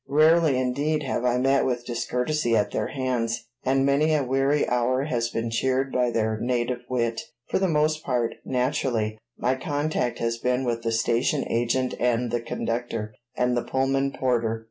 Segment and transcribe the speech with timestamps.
[0.09, 5.03] Rarely indeed have I met with discourtesy at their hands, and many a weary hour
[5.03, 7.21] has been cheered by their native wit.
[7.51, 12.41] For the most part, naturally, my contact has been with the station agent and the
[12.41, 14.59] conductor and the Pullman porter.